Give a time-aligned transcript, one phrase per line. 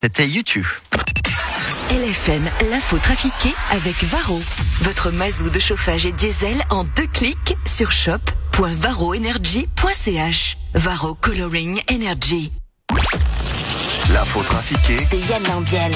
[0.00, 0.64] C'était YouTube.
[1.90, 4.40] LFM, l'info trafiquée avec Varro.
[4.82, 10.56] Votre mazou de chauffage et diesel en deux clics sur shop.varroenergy.ch.
[10.74, 12.52] Varro Coloring Energy.
[14.12, 15.92] L'info trafiquée De Yann Lambiel.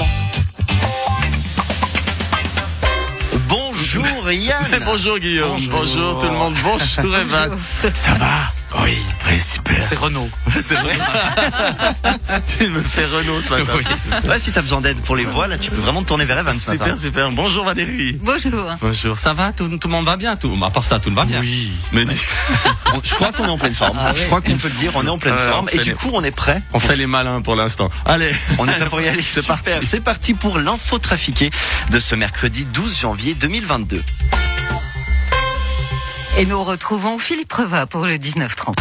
[3.47, 4.81] Bonjour Yann.
[4.85, 5.79] Bonjour Guillaume, bonjour.
[5.79, 6.17] Bonjour.
[6.19, 7.57] tout le monde, bonjour Evan.
[7.93, 8.51] Ça va?
[8.81, 8.97] Oui,
[9.29, 9.75] oui, super.
[9.87, 10.29] C'est Renault.
[10.51, 10.93] C'est vrai
[12.57, 13.73] Tu me fais Renault ce matin.
[13.77, 14.29] Oui.
[14.29, 16.39] Ouais, si t'as besoin d'aide pour les voix, là, tu peux vraiment te tourner vers
[16.39, 16.85] Evan ce matin.
[16.85, 17.31] Super, super.
[17.31, 18.17] Bonjour Valérie.
[18.21, 18.65] Bonjour.
[18.81, 19.51] Bonjour, ça va?
[19.51, 20.35] Tout, tout le monde va bien?
[20.35, 21.39] Tout, À part ça, tout le monde va bien.
[21.41, 21.71] Oui.
[21.91, 22.05] Mais
[23.03, 23.97] Je crois qu'on est en pleine forme.
[23.99, 25.69] Ah Je crois qu'on peut le dire, on est en pleine forme.
[25.71, 26.61] Et du les- coup, on est prêt.
[26.73, 27.89] on fait les malins pour l'instant.
[28.05, 29.23] Allez, On est prêt pour y aller.
[29.31, 29.69] C'est parti.
[29.87, 31.51] C'est parti pour l'info trafiquée
[31.91, 34.03] de ce mercredi 12 janvier 2022.
[36.35, 38.73] Et nous retrouvons Philippe Preva pour le 19-30.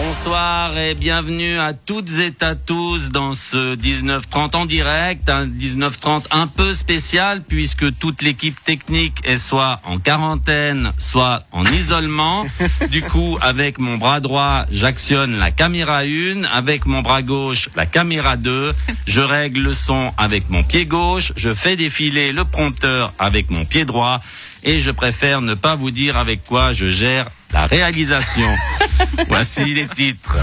[0.00, 6.28] Bonsoir et bienvenue à toutes et à tous dans ce 1930 en direct, un 1930
[6.30, 12.46] un peu spécial puisque toute l'équipe technique est soit en quarantaine, soit en isolement.
[12.90, 17.84] Du coup, avec mon bras droit, j'actionne la caméra 1, avec mon bras gauche, la
[17.84, 18.72] caméra 2,
[19.06, 23.64] je règle le son avec mon pied gauche, je fais défiler le prompteur avec mon
[23.64, 24.20] pied droit
[24.62, 28.48] et je préfère ne pas vous dire avec quoi je gère la réalisation.
[29.26, 30.36] Voici les titres.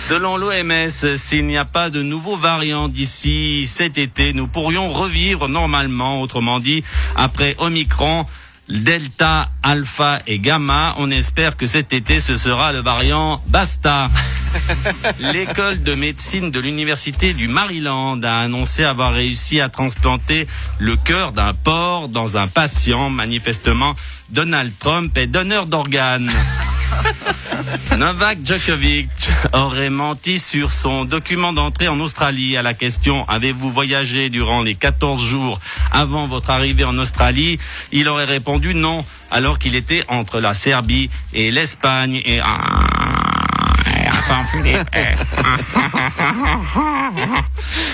[0.00, 5.48] Selon l'OMS, s'il n'y a pas de nouveaux variants d'ici cet été, nous pourrions revivre
[5.48, 6.84] normalement, autrement dit,
[7.16, 8.26] après Omicron,
[8.68, 10.94] Delta, Alpha et Gamma.
[10.98, 14.08] On espère que cet été, ce sera le variant Basta.
[15.32, 20.46] L'école de médecine de l'université du Maryland a annoncé avoir réussi à transplanter
[20.78, 23.10] le cœur d'un porc dans un patient.
[23.10, 23.94] Manifestement,
[24.30, 26.30] Donald Trump est donneur d'organes.
[27.96, 29.08] Novak Djokovic
[29.52, 34.74] aurait menti sur son document d'entrée en Australie à la question Avez-vous voyagé durant les
[34.74, 35.60] 14 jours
[35.92, 37.58] avant votre arrivée en Australie?
[37.92, 42.40] Il aurait répondu non, alors qu'il était entre la Serbie et l'Espagne et...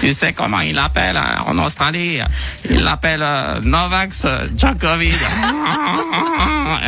[0.01, 2.21] Tu sais comment il l'appelle hein, en Australie
[2.69, 4.13] Il l'appelle euh, Novak
[4.57, 5.15] Djokovic.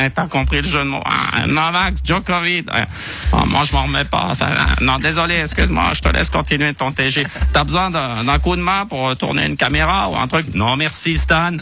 [0.00, 2.66] Eh, T'as compris le jeu de mots hein, Novak Djokovic.
[2.74, 2.82] Eh,
[3.32, 4.32] oh, moi, je m'en remets pas.
[4.80, 7.26] Non, désolé, excuse-moi, je te laisse continuer ton TG.
[7.52, 10.54] T'as besoin d'un d'un coup de main pour tourner une caméra ou un truc?
[10.54, 11.52] Non, merci Stan.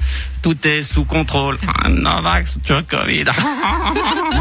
[0.42, 1.58] Tout est sous contrôle.
[1.88, 3.28] Novak Djokovic.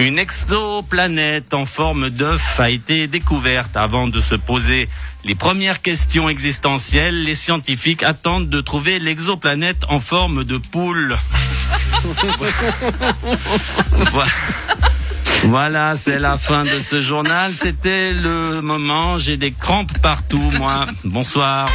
[0.00, 4.88] Une exoplanète en forme d'œuf a été découverte avant de se poser
[5.24, 7.22] les premières questions existentielles.
[7.24, 11.18] Les scientifiques attendent de trouver l'exoplanète en forme de poule.
[14.10, 14.24] Voi-
[15.44, 17.54] Voilà, c'est la fin de ce journal.
[17.54, 19.18] C'était le moment.
[19.18, 20.86] J'ai des crampes partout, moi.
[21.04, 21.68] Bonsoir.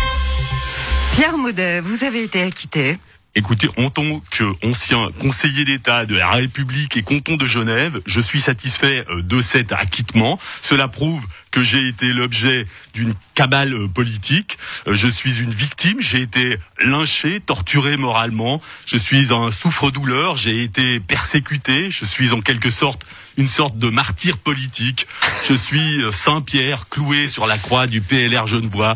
[1.13, 2.97] Pierre Maudet, vous avez été acquitté.
[3.37, 8.39] Écoutez, en tant qu'ancien conseiller d'État de la République et canton de Genève, je suis
[8.39, 10.39] satisfait euh, de cet acquittement.
[10.61, 14.57] Cela prouve que j'ai été l'objet d'une cabale euh, politique.
[14.87, 18.61] Euh, Je suis une victime, j'ai été lynché, torturé moralement.
[18.85, 21.91] Je suis un souffre-douleur, j'ai été persécuté.
[21.91, 23.01] Je suis en quelque sorte
[23.35, 25.07] une sorte de martyr politique.
[25.45, 28.95] Je suis Saint-Pierre cloué sur la croix du PLR Genevois.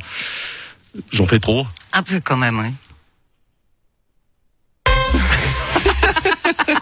[1.11, 1.67] J'en fais trop?
[1.91, 2.69] Un peu quand même, oui.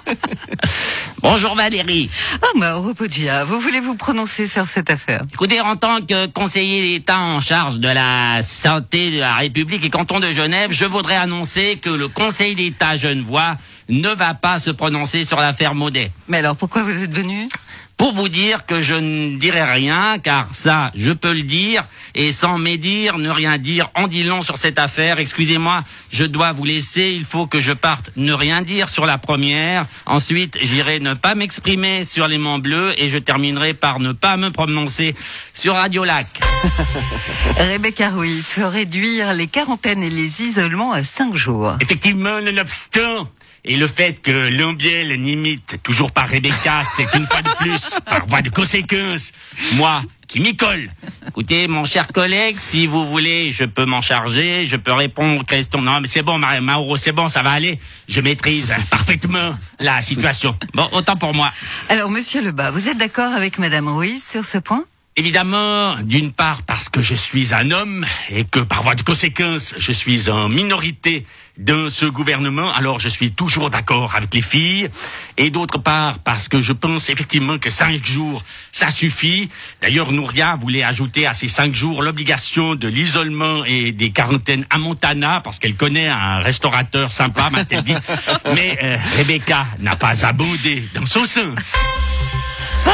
[1.22, 2.10] Bonjour Valérie.
[2.42, 6.82] Ah, Mauro Poggia, vous voulez vous prononcer sur cette affaire Écoutez, en tant que conseiller
[6.82, 11.16] d'État en charge de la santé de la République et canton de Genève, je voudrais
[11.16, 13.58] annoncer que le Conseil d'État genevois
[13.90, 16.12] ne va pas se prononcer sur l'affaire Maudet.
[16.28, 17.48] Mais alors, pourquoi vous êtes venu?
[17.98, 22.32] Pour vous dire que je ne dirai rien, car ça, je peux le dire, et
[22.32, 25.18] sans médire, ne rien dire, en dit long sur cette affaire.
[25.18, 29.18] Excusez-moi, je dois vous laisser, il faut que je parte ne rien dire sur la
[29.18, 29.88] première.
[30.06, 34.38] Ensuite, j'irai ne pas m'exprimer sur les Monts Bleus, et je terminerai par ne pas
[34.38, 35.16] me prononcer
[35.56, 36.28] sur Radio Lac.
[37.58, 41.78] Rebecca Ruiz veut réduire les quarantaines et les isolements à 5 jours.
[41.82, 43.28] Effectivement, nonobstant,
[43.68, 48.26] et le fait que Lombiel n'imite toujours pas Rebecca, c'est une fois de plus, par
[48.26, 49.34] voie de conséquence,
[49.74, 50.90] moi qui m'y colle.
[51.28, 55.44] Écoutez, mon cher collègue, si vous voulez, je peux m'en charger, je peux répondre aux
[55.46, 55.82] questions.
[55.82, 57.80] Non, mais c'est bon, Ma- Mauro, c'est bon, ça va aller.
[58.10, 60.58] Je maîtrise parfaitement la situation.
[60.74, 61.54] Bon, autant pour moi.
[61.88, 64.84] Alors, monsieur Lebas, vous êtes d'accord avec Madame Ruiz sur ce point?
[65.20, 69.74] Évidemment, d'une part parce que je suis un homme et que par voie de conséquence,
[69.76, 71.26] je suis en minorité
[71.58, 74.90] dans ce gouvernement, alors je suis toujours d'accord avec les filles.
[75.38, 79.50] Et d'autre part parce que je pense effectivement que cinq jours, ça suffit.
[79.82, 84.78] D'ailleurs, Nouria voulait ajouter à ces cinq jours l'obligation de l'isolement et des quarantaines à
[84.78, 87.96] Montana parce qu'elle connaît un restaurateur sympa, m'a-t-elle dit.
[88.54, 91.74] Mais euh, Rebecca n'a pas abondé dans son sens.
[92.84, 92.92] C'est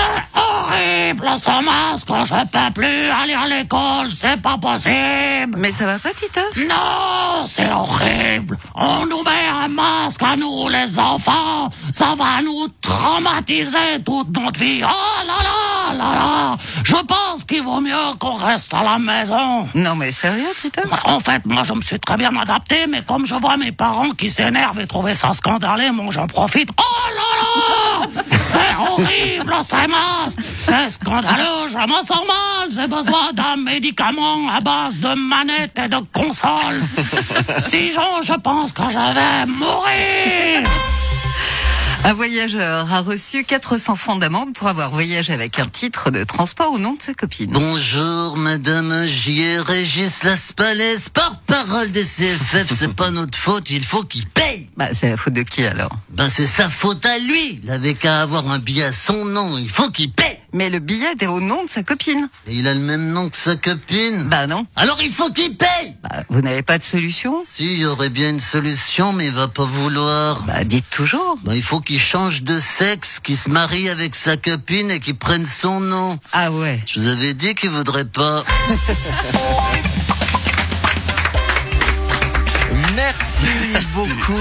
[0.74, 5.56] horrible ce masque, je peux plus aller à l'école, c'est pas possible.
[5.58, 8.58] Mais ça va pas, Titoff Non, c'est horrible.
[8.76, 11.70] On nous met un masque à nous, les enfants.
[11.92, 14.82] Ça va nous traumatiser toute notre vie.
[14.84, 16.56] Oh là là là là.
[16.84, 19.68] Je pense qu'il vaut mieux qu'on reste à la maison.
[19.74, 23.26] Non, mais sérieux, Titoff En fait, moi, je me suis très bien adapté, mais comme
[23.26, 26.70] je vois mes parents qui s'énervent et trouver ça scandaleux, moi, j'en profite.
[26.78, 30.40] Oh là là C'est horrible, ces masques
[30.76, 35.88] C'est scandaleux, je me sens mal J'ai besoin d'un médicament à base de manette et
[35.88, 36.82] de console
[37.70, 40.68] Sinon, je pense que je vais mourir
[42.04, 46.72] Un voyageur a reçu 400 francs d'amende pour avoir voyagé avec un titre de transport
[46.72, 47.52] au nom de sa copine.
[47.52, 49.60] Bonjour, madame J.
[49.60, 54.70] Régis Laspalès, porte-parole des CFF, c'est pas notre faute, il faut qu'il paye.
[54.76, 55.96] Bah, c'est la faute de qui alors?
[56.10, 57.62] Ben, c'est sa faute à lui.
[57.64, 60.40] Il avait qu'à avoir un billet à son nom, il faut qu'il paye.
[60.54, 62.30] Mais le billet était au nom de sa copine.
[62.48, 64.26] Et il a le même nom que sa copine?
[64.30, 64.68] Bah non.
[64.76, 65.96] Alors il faut qu'il paye.
[66.04, 67.40] Bah, vous n'avez pas de solution?
[67.46, 70.44] Si, il y aurait bien une solution, mais il va pas vouloir.
[70.44, 71.38] Bah, dites toujours.
[71.44, 75.16] Ben, il faut qu'il change de sexe, qu'il se marie avec sa copine et qu'il
[75.16, 76.20] prenne son nom.
[76.34, 76.80] Ah ouais.
[76.86, 78.44] Je vous avais dit qu'il voudrait pas.
[82.96, 83.33] Merci
[83.94, 84.40] beaucoup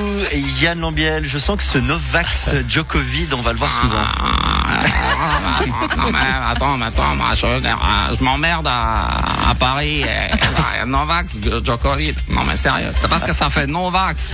[0.60, 1.26] Yann Lambiel.
[1.26, 4.04] Je sens que ce Novax Djokovic, on va le voir souvent.
[5.96, 6.19] non mais
[6.50, 7.60] attends, mais attends, moi je, euh,
[8.19, 10.02] je m'emmerde à, à Paris.
[10.02, 12.16] Et, Novax, Djokovic.
[12.28, 14.32] Non mais sérieux, c'est parce que ça fait Novax.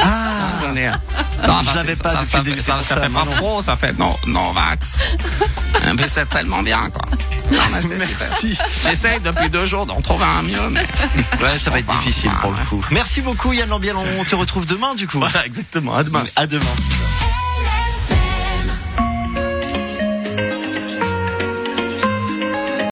[0.00, 0.98] Ah, dire.
[1.42, 3.24] je l'avais pas ça, depuis ça le début, ça, fait pas non.
[3.36, 4.98] pro, ça fait no, Novax.
[5.96, 7.08] mais c'est tellement bien quoi.
[7.50, 7.96] Non, mais.
[7.96, 8.58] Merci.
[8.82, 10.86] J'essaye depuis deux jours d'en trouver un mieux, mais.
[11.42, 12.84] Ouais, ça va être difficile pour le coup.
[12.90, 13.94] Merci beaucoup Yann Lambiel.
[14.18, 15.18] On te retrouve demain du coup.
[15.18, 15.94] Voilà, exactement.
[15.94, 16.24] À demain.
[16.36, 17.05] À demain.